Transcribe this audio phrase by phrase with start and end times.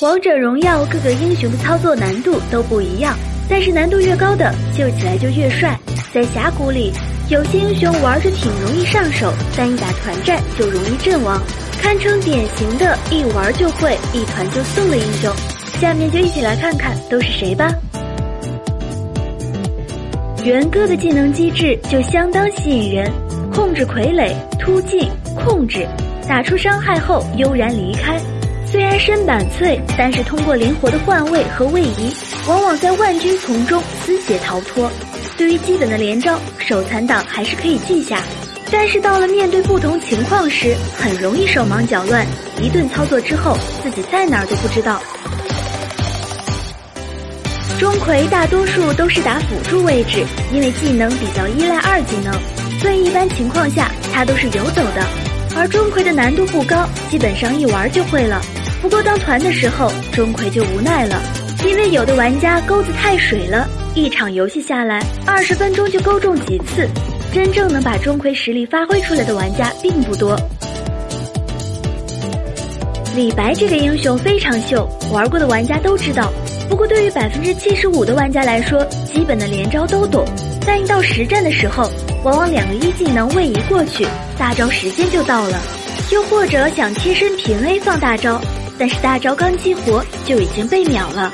[0.00, 3.14] 王者荣耀各个英雄的操作难度都不一样，
[3.50, 5.78] 但是难度越高的秀起来就越帅。
[6.10, 6.90] 在峡谷里，
[7.28, 11.38] 有些英雄玩着挺容易上手，但一打团战就容易阵亡，
[11.82, 15.30] 堪称典型的一玩就会、一团就送的英雄。
[15.78, 17.70] 下面就一起来看看都是谁吧。
[20.44, 23.12] 元歌的技能机制就相当吸引人，
[23.52, 25.86] 控制傀儡突进，控制
[26.26, 28.18] 打出伤害后悠然离开。
[28.70, 32.14] 虽然身板脆，但是通过灵活的换位和位移，
[32.46, 34.88] 往往在万军丛中丝血逃脱。
[35.36, 38.22] 对于基本的连招，手残党还是可以记下，
[38.70, 42.24] 但是到了面对不同情况时，很容易手忙脚乱，
[42.62, 45.02] 一顿操作之后自己在哪儿都不知道。
[47.80, 52.32] 钟馗大多数都是打辅助位置，因为技能比较依赖二技能，
[52.78, 55.04] 所以一般情况下他都是游走的。
[55.56, 58.40] 而钟馗的难度不高，基本上一玩就会了。
[58.80, 61.20] 不过当团的时候，钟馗就无奈了，
[61.66, 66.88] 因为有的玩家钩子太水了，一场游戏下来二十分钟就钩中几次，
[67.32, 70.34] 真正能把钟馗实力发挥出来的玩家并不多。
[73.14, 76.32] 李白这个英雄非常秀，玩过的玩家都知道。
[76.68, 80.24] 不过，对于百分之七十五的玩家来说，基本的连招都懂，
[80.64, 81.90] 但一到实战的时候，
[82.22, 84.06] 往往两个一技能位移过去，
[84.38, 85.58] 大招时间就到了；
[86.12, 88.40] 又或者想贴身平 A 放大招，
[88.80, 91.30] 但是大招刚激活就已经被秒了。